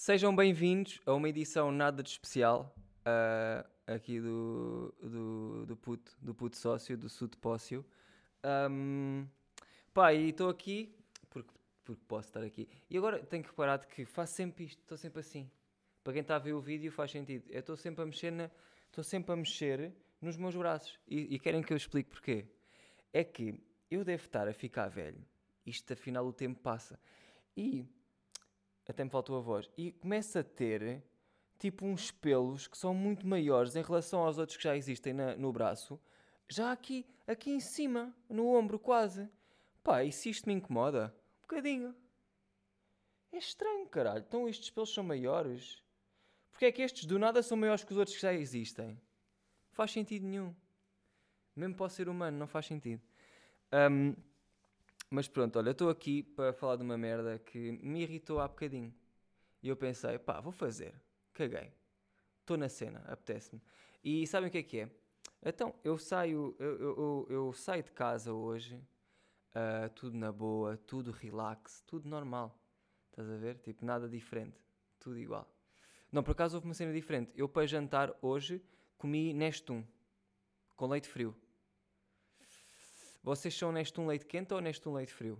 [0.00, 6.32] Sejam bem-vindos a uma edição nada de especial uh, aqui do, do, do, puto, do
[6.32, 7.84] puto sócio, do Suto Pócio.
[8.70, 9.26] Um,
[9.92, 10.94] pá, e estou aqui
[11.28, 11.52] porque,
[11.84, 12.68] porque posso estar aqui.
[12.88, 15.50] E agora tenho que reparar que faço sempre isto, estou sempre assim.
[16.04, 17.50] Para quem está a ver o vídeo faz sentido.
[17.50, 18.48] Eu estou sempre a mexer na,
[18.86, 19.92] estou sempre a mexer
[20.22, 20.96] nos meus braços.
[21.08, 22.46] E, e querem que eu explique porquê?
[23.12, 23.60] É que
[23.90, 25.26] eu devo estar a ficar velho.
[25.66, 27.00] Isto afinal o tempo passa.
[27.56, 27.84] E
[28.88, 31.02] até me faltou a voz, e começa a ter
[31.58, 35.36] tipo uns pelos que são muito maiores em relação aos outros que já existem na,
[35.36, 36.00] no braço,
[36.48, 39.28] já aqui, aqui em cima, no ombro quase.
[39.82, 41.14] Pá, e se isto me incomoda?
[41.38, 41.94] Um bocadinho.
[43.30, 44.24] É estranho, caralho.
[44.26, 45.82] Então estes pelos são maiores?
[46.50, 48.98] Porque é que estes do nada são maiores que os outros que já existem?
[49.72, 50.54] Faz sentido nenhum.
[51.54, 53.02] Mesmo para o ser humano, não faz sentido.
[53.72, 54.14] Um,
[55.10, 58.94] mas pronto, olha, estou aqui para falar de uma merda que me irritou há bocadinho.
[59.62, 60.94] E eu pensei, pá, vou fazer.
[61.32, 61.72] Caguei.
[62.40, 63.60] Estou na cena, apetece-me.
[64.02, 64.90] E sabem o que é que é?
[65.42, 68.76] Então, eu saio, eu, eu, eu saio de casa hoje,
[69.54, 72.58] uh, tudo na boa, tudo relax, tudo normal.
[73.10, 73.58] Estás a ver?
[73.58, 74.60] Tipo, nada diferente.
[74.98, 75.48] Tudo igual.
[76.10, 77.32] Não, por acaso houve uma cena diferente.
[77.36, 78.62] Eu, para jantar hoje,
[78.96, 79.84] comi Nestum,
[80.76, 81.34] com leite frio.
[83.28, 85.38] Vocês são neste um leite quente ou neste um leite frio?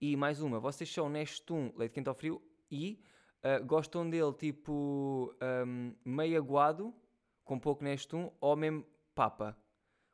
[0.00, 3.04] E mais uma, vocês são neste um leite quente ou frio e
[3.44, 6.94] uh, gostam dele tipo um, meio aguado,
[7.44, 8.82] com pouco neste um, ou mesmo
[9.14, 9.54] papa,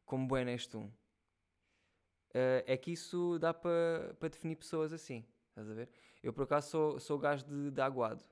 [0.05, 0.87] como bem neste um.
[0.87, 5.89] Uh, é que isso dá para pa definir pessoas assim, estás a ver?
[6.21, 8.25] Eu por acaso sou, sou gajo de, de aguado,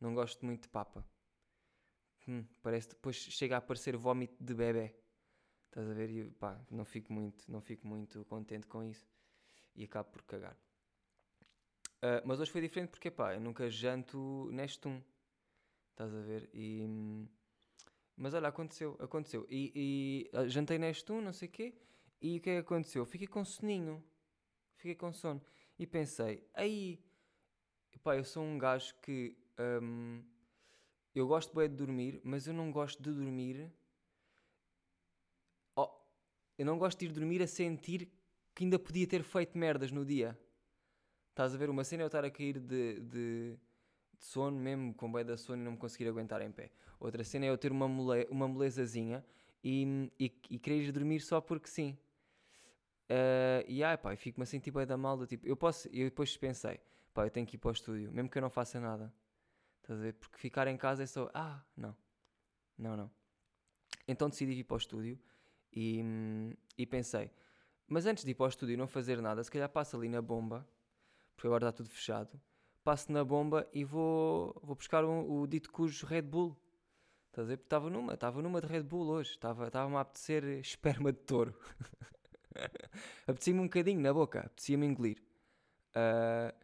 [0.00, 1.06] não gosto muito de papa.
[2.26, 5.05] Hum, parece depois chega a parecer vómito de bebê.
[5.76, 6.08] Estás a ver?
[6.08, 9.06] E pá, não fico muito, não fico muito contente com isso.
[9.74, 10.56] E acabo por cagar.
[11.98, 15.02] Uh, mas hoje foi diferente porque, pá, eu nunca janto neste um.
[15.90, 16.48] Estás a ver?
[16.54, 17.28] E...
[18.16, 19.46] Mas olha, aconteceu, aconteceu.
[19.50, 19.70] E,
[20.32, 21.74] e uh, jantei neste um, não sei o quê.
[22.22, 23.04] E o que é que aconteceu?
[23.04, 24.02] Fiquei com soninho.
[24.76, 25.42] Fiquei com sono.
[25.78, 27.04] E pensei, aí...
[28.02, 29.36] Pá, eu sou um gajo que...
[29.58, 30.24] Um,
[31.14, 33.70] eu gosto bem de dormir, mas eu não gosto de dormir
[36.58, 38.08] eu não gosto de ir dormir a sentir
[38.54, 40.38] que ainda podia ter feito merdas no dia.
[41.30, 41.68] Estás a ver?
[41.68, 43.58] Uma cena é eu estar a cair de, de,
[44.18, 46.70] de sono, mesmo com bem da sono e não me conseguir aguentar em pé.
[46.98, 49.22] Outra cena é eu ter uma, mole, uma molezazinha
[49.62, 51.98] e, e, e querer ir dormir só porque sim.
[53.04, 55.26] Uh, e ai pá, fico-me a sentir bem da malda.
[55.26, 56.80] Tipo, eu posso, eu depois pensei,
[57.12, 59.12] pá, eu tenho que ir para o estúdio, mesmo que eu não faça nada.
[59.82, 60.14] Estás a ver?
[60.14, 61.94] Porque ficar em casa é só, ah, não,
[62.78, 63.10] não, não.
[64.08, 65.18] Então decidi ir para o estúdio
[65.76, 67.30] e, e pensei,
[67.86, 70.08] mas antes de ir para o estúdio e não fazer nada, se calhar passo ali
[70.08, 70.66] na bomba,
[71.36, 72.40] porque agora está tudo fechado,
[72.82, 76.56] passo na bomba e vou, vou buscar um, o dito cujo Red Bull.
[77.26, 77.58] Estás a ver?
[77.58, 81.18] Porque estava numa, estava numa de Red Bull hoje, estava, estava-me a apetecer esperma de
[81.18, 81.54] touro.
[83.28, 85.22] apetecia-me um bocadinho na boca, apetecia-me engolir.
[85.90, 86.54] Uh,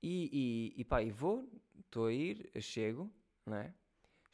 [0.00, 1.50] e, e, e pá, e vou,
[1.80, 3.10] estou a ir, chego,
[3.44, 3.74] não é?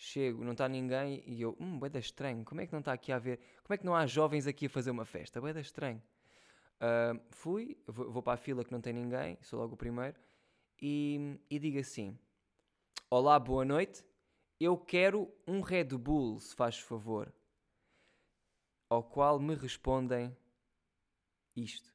[0.00, 3.12] Chego, não está ninguém e eu, hum, boeda estranho, como é que não está aqui
[3.12, 6.02] a ver, como é que não há jovens aqui a fazer uma festa, boeda estranho.
[6.76, 10.18] Uh, fui, vou, para a fila que não tem ninguém, sou logo o primeiro,
[10.80, 12.18] e, e digo assim:
[13.10, 14.02] Olá, boa noite,
[14.58, 17.30] eu quero um Red Bull, se faz favor.
[18.88, 20.34] Ao qual me respondem
[21.54, 21.92] isto: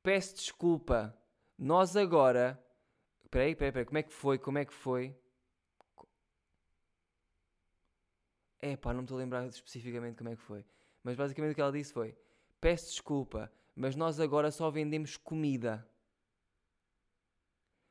[0.00, 1.18] Peço desculpa,
[1.58, 2.64] nós agora.
[3.28, 4.38] Peraí, peraí, peraí, como é que foi?
[4.38, 5.16] Como é que foi?
[8.64, 10.64] É pá, não me estou a lembrar especificamente como é que foi.
[11.02, 12.16] Mas basicamente o que ela disse foi:
[12.60, 15.84] Peço desculpa, mas nós agora só vendemos comida.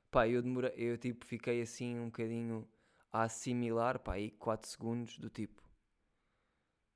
[0.10, 2.68] Pá, eu demorei, eu tipo fiquei assim um bocadinho
[3.12, 5.62] a assimilar, pá, aí 4 segundos do tipo.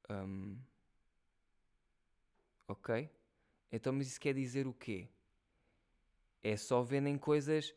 [0.09, 0.57] Um,
[2.67, 3.09] ok?
[3.71, 5.09] Então, mas isso quer dizer o quê?
[6.41, 7.75] É só vendem coisas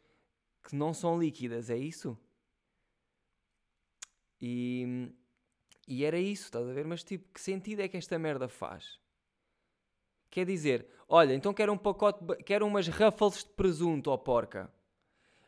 [0.63, 2.17] que não são líquidas, é isso?
[4.41, 5.13] E
[5.89, 6.85] e era isso, estás a ver?
[6.85, 9.01] Mas tipo, que sentido é que esta merda faz?
[10.31, 14.71] Quer dizer, olha, então quero um pacote, quero umas ruffles de presunto, ó porca.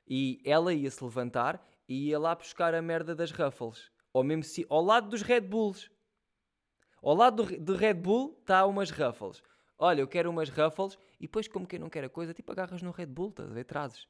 [0.08, 3.92] E ela ia se levantar e ia lá buscar a merda das ruffles.
[4.14, 5.90] Ou mesmo se, ao lado dos Red Bulls.
[7.02, 9.42] Ao lado do, do Red Bull está umas ruffles.
[9.76, 12.80] Olha, eu quero umas ruffles e depois, como quem não quer a coisa, tipo agarras
[12.80, 13.64] no Red Bull, estás a ver?
[13.64, 14.08] Trazes.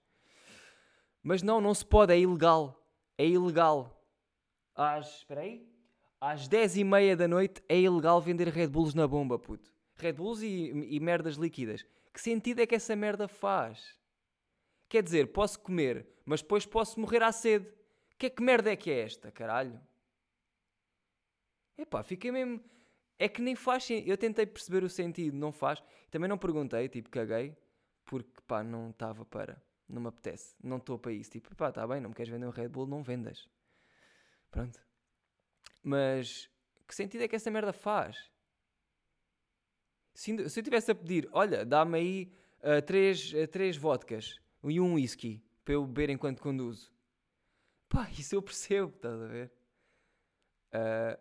[1.25, 2.81] Mas não, não se pode, é ilegal.
[3.19, 4.01] É ilegal.
[4.77, 5.19] Às.
[5.19, 5.80] Espera aí
[6.21, 9.73] às 10 e meia da noite é ilegal vender Red Bulls na bomba, puto.
[9.97, 11.85] Red Bulls e, e merdas líquidas.
[12.13, 13.99] Que sentido é que essa merda faz?
[14.89, 17.73] Quer dizer, posso comer, mas depois posso morrer à sede.
[18.19, 19.81] Que é que merda é que é esta, caralho?
[21.79, 22.63] Epá, fiquei mesmo.
[23.19, 25.83] É que nem faz Eu tentei perceber o sentido, não faz.
[26.11, 27.57] Também não perguntei, tipo, caguei,
[28.05, 29.63] porque pá, não estava para.
[29.89, 30.55] Não me apetece.
[30.63, 31.31] Não estou para isso.
[31.31, 33.49] Tipo, pá, está bem, não me queres vender um Red Bull, não vendas.
[34.51, 34.90] Pronto.
[35.83, 36.51] Mas
[36.87, 38.31] que sentido é que essa merda faz?
[40.13, 44.81] Se, se eu tivesse a pedir, olha, dá-me aí uh, três, uh, três vodkas e
[44.81, 46.93] um whisky para eu beber enquanto conduzo.
[47.89, 49.53] Pá, isso eu percebo, estás a ver?
[50.73, 51.21] Uh,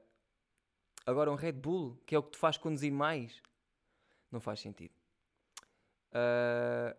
[1.06, 3.42] agora um Red Bull, que é o que te faz conduzir mais,
[4.32, 4.94] não faz sentido.
[6.12, 6.98] Uh,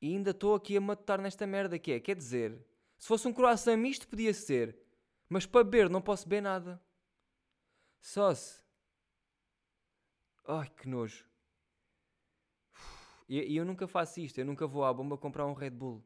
[0.00, 2.58] e ainda estou aqui a matar nesta merda que é, quer dizer,
[2.98, 4.76] se fosse um croissant misto podia ser,
[5.32, 6.78] mas para beber não posso beber nada.
[8.02, 8.60] Só se.
[10.46, 11.26] Ai, que nojo.
[13.26, 16.04] E, eu nunca faço isto, eu nunca vou à bomba comprar um Red Bull.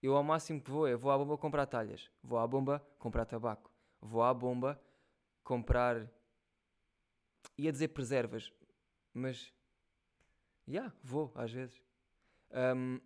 [0.00, 3.24] Eu ao máximo que vou é vou à bomba comprar talhas, vou à bomba comprar
[3.24, 4.80] tabaco, vou à bomba
[5.42, 6.08] comprar.
[7.58, 8.52] ia dizer preservas,
[9.12, 9.52] mas.
[10.68, 11.82] Já, yeah, vou às vezes.
[12.52, 13.00] Um,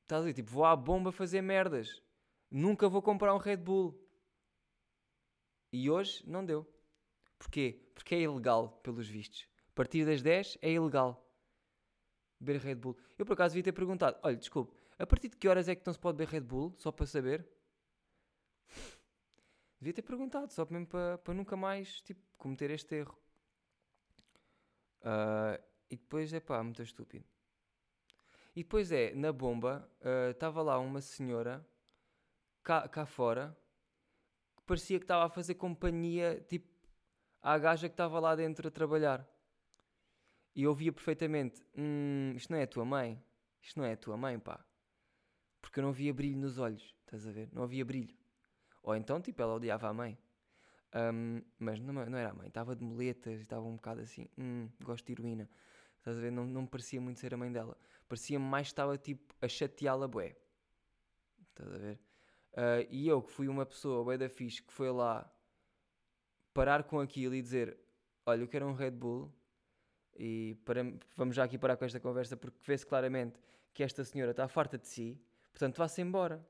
[0.00, 2.02] estás a dizer, tipo, vou à bomba fazer merdas.
[2.50, 4.09] Nunca vou comprar um Red Bull.
[5.72, 6.66] E hoje não deu.
[7.38, 7.80] Porquê?
[7.94, 9.46] Porque é ilegal, pelos vistos.
[9.68, 11.26] A partir das 10 é ilegal
[12.40, 12.96] beber Red Bull.
[13.18, 15.86] Eu por acaso devia ter perguntado: olha, desculpe, a partir de que horas é que
[15.86, 16.74] não se pode beber Red Bull?
[16.78, 17.46] Só para saber.
[19.80, 23.18] Devia ter perguntado, só mesmo para, para nunca mais tipo, cometer este erro.
[25.00, 27.24] Uh, e depois é pá, muito estúpido.
[28.54, 29.90] E depois é, na bomba,
[30.30, 31.66] estava uh, lá uma senhora
[32.62, 33.56] cá, cá fora
[34.70, 36.68] parecia que estava a fazer companhia tipo
[37.42, 39.28] à gaja que estava lá dentro a trabalhar.
[40.54, 43.20] E eu via perfeitamente: hum, isto não é a tua mãe.
[43.60, 44.64] Isto não é a tua mãe, pá.
[45.60, 47.48] Porque eu não via brilho nos olhos, estás a ver?
[47.52, 48.16] Não havia brilho.
[48.82, 50.16] Ou então, tipo, ela odiava a mãe.
[50.94, 54.68] Um, mas não, não, era a mãe, estava de moletas estava um bocado assim: hum,
[54.84, 55.50] gosto de heroína.
[55.98, 56.30] Estás a ver?
[56.30, 57.76] Não, não me parecia muito ser a mãe dela.
[58.08, 60.36] Parecia-me mais que estava tipo a chateá-la, bué.
[61.48, 62.09] Estás a ver?
[62.52, 65.30] Uh, e eu, que fui uma pessoa, bué da fixe, que foi lá
[66.52, 67.78] parar com aquilo e dizer:
[68.26, 69.32] Olha, eu quero um Red Bull
[70.16, 70.84] e para,
[71.16, 73.40] vamos já aqui parar com esta conversa porque vê-se claramente
[73.72, 75.20] que esta senhora está farta de si,
[75.52, 76.44] portanto vá-se embora.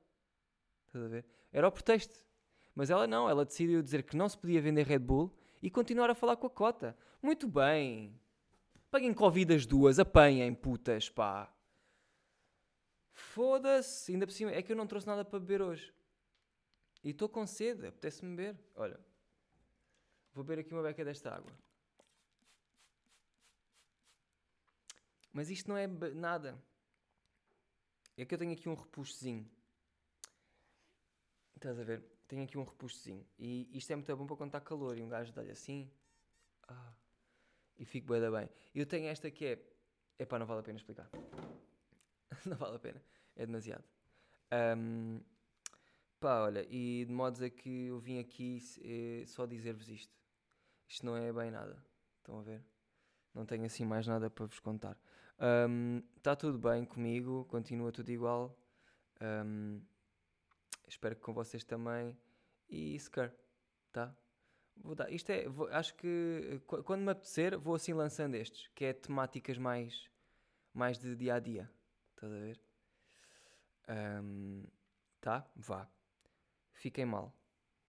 [0.87, 1.25] Estás a ver?
[1.53, 2.27] Era o pretexto.
[2.75, 6.09] Mas ela não, ela decidiu dizer que não se podia vender Red Bull e continuar
[6.09, 6.97] a falar com a cota.
[7.23, 8.19] Muito bem.
[8.91, 11.53] Paguem Covid as duas, apanhem, putas, pá.
[13.31, 14.51] Foda-se, ainda por cima.
[14.51, 15.95] É que eu não trouxe nada para beber hoje.
[17.05, 18.59] E estou com sede, apetece-me beber.
[18.75, 18.99] Olha,
[20.35, 21.53] vou beber aqui uma beca desta água.
[25.33, 26.61] Mas isto não é nada.
[28.17, 29.49] É que eu tenho aqui um repuxozinho.
[31.55, 32.03] Estás a ver?
[32.27, 33.25] Tenho aqui um repuxozinho.
[33.39, 34.99] E isto é muito bom para quando está calor.
[34.99, 35.89] E um gajo dá-lhe assim.
[36.67, 36.93] Ah,
[37.79, 38.51] e fico da bem.
[38.75, 39.59] Eu tenho esta que é.
[40.19, 41.09] Epá, não vale a pena explicar.
[42.45, 43.01] não vale a pena.
[43.41, 43.85] É demasiado.
[44.77, 45.19] Um,
[46.21, 50.15] pá, olha, e de modos a que eu vim aqui é só dizer-vos isto.
[50.87, 51.83] Isto não é bem nada.
[52.19, 52.63] Estão a ver?
[53.33, 54.95] Não tenho assim mais nada para vos contar.
[56.19, 58.55] Está um, tudo bem comigo, continua tudo igual.
[59.23, 59.81] Um,
[60.87, 62.15] espero que com vocês também.
[62.69, 63.35] E Scar,
[63.91, 64.15] tá?
[64.77, 65.11] Vou dar.
[65.11, 65.49] Isto é.
[65.49, 70.11] Vou, acho que quando me apetecer, vou assim lançando estes, que é temáticas mais,
[70.75, 71.71] mais de dia a dia.
[72.15, 72.70] Estás a ver?
[73.91, 74.65] Um,
[75.21, 75.51] tá?
[75.57, 75.91] Vá.
[76.73, 77.40] Fiquem mal.